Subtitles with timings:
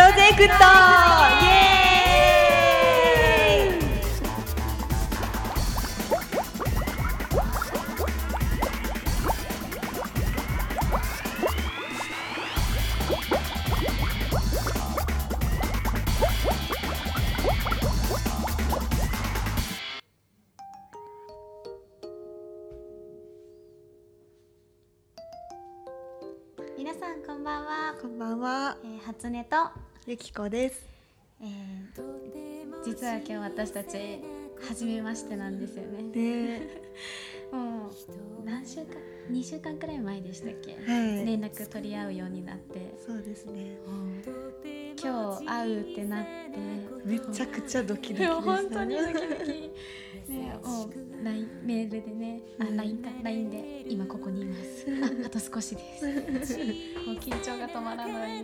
[0.00, 0.44] ロジェクト!
[0.44, 0.48] イ
[1.44, 3.80] エーイ！
[26.78, 28.78] 皆さんこんばんは、こんばんは。
[28.82, 29.56] えー、初音と、
[30.06, 30.82] ゆきこです。
[31.42, 34.18] えー、実は今日私たち
[34.66, 36.02] 初めましてなんですよね。
[36.02, 36.60] ね。
[37.52, 38.86] もう何週間
[39.30, 41.26] 2週間くらい前でしたっけ、はい。
[41.26, 42.94] 連絡取り合うようになって。
[43.06, 43.76] そうですね。
[45.02, 46.30] 今日会うってなって。
[47.04, 48.28] めちゃくちゃドキドキでした。
[48.28, 49.70] でも本当にドキドキ。
[50.32, 54.86] ねもう LINE メールでねあ LINE か LINE で今ここにいます。
[55.22, 56.06] ああと少しです。
[57.04, 58.42] もう緊張が止まらない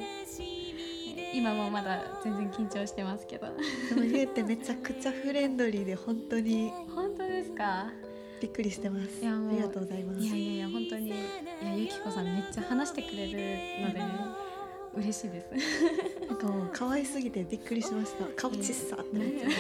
[1.37, 3.49] 今もまだ全然緊張してますけど。
[3.91, 7.93] でもゆうってめちゃくちゃフレンドリーで本当に本当ですか？
[8.41, 9.23] びっくりしてます。
[9.23, 10.21] いやありがとうございます。
[10.21, 11.09] いやいやいや本当に。
[11.09, 11.17] いや
[11.77, 13.33] ゆきこさんめっちゃ話してくれる
[13.87, 14.09] のでね
[14.95, 15.51] 嬉しいです。
[16.27, 18.25] なんかもう可愛すぎてびっくりしました。
[18.35, 19.55] 顔ちっさってなっちゃうい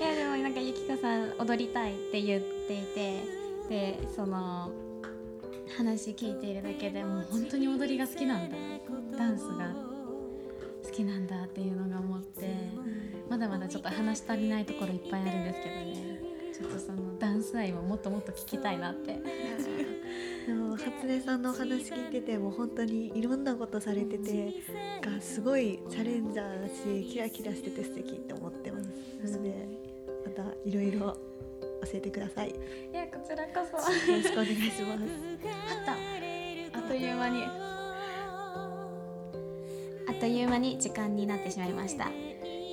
[0.00, 3.20] やでもなんかゆきこさん踊りたいって言っていて
[3.68, 4.70] でその
[5.76, 8.56] 話聞いているだけでもう本当に踊りが好きなんだ。
[9.16, 9.91] ダンスが
[10.92, 12.54] 好きなんだっていうのが思って
[13.30, 16.20] まだまだちょっと話し足りないところいっぱいあるんですけどね。
[16.52, 19.16] ちょっとそのダンス愛ももっともっと聞きたいなって。
[20.46, 24.52] でも初音さんのお話聞いてても本当にいろんなことされてて
[25.00, 28.90] がすごいチャレンジャーだしキラキラしてて素敵って思ってます。
[29.24, 29.68] なので
[30.26, 31.16] またいろいろ教
[31.94, 32.50] えてください。
[32.50, 32.56] よ
[32.92, 34.12] いやこちらこそ。
[34.12, 35.02] ろしくお願いします。
[35.70, 35.82] あ
[36.68, 37.71] ったあっという間に
[40.12, 42.10] あっという間に時間になってしまいました、え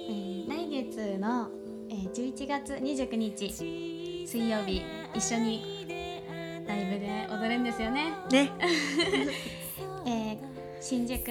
[0.09, 1.47] ー来月の、
[1.89, 4.83] えー11月29日水曜日
[5.16, 8.51] 一緒にライブで踊るんですよね、ね。
[10.05, 10.38] えー
[10.81, 11.25] 新宿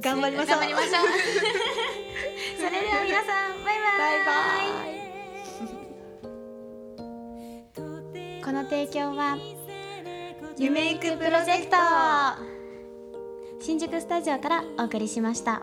[0.00, 0.60] 頑張りましょう。
[0.60, 0.92] 頑張りましょう。
[2.56, 3.98] それでは皆さんバイバイ。
[3.98, 4.32] バイバ
[8.38, 8.44] イ。
[8.44, 9.36] この提供は
[10.56, 12.61] 夢いくプロジェクト
[13.64, 15.62] 新宿スタジオからお送りしました。